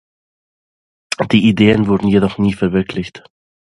[1.31, 3.23] Die Ideen wurden jedoch nie verwirklicht.